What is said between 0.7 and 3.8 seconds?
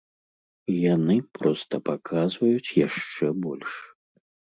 Яны проста паказваюць яшчэ больш.